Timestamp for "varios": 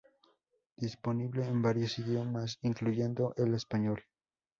1.61-1.99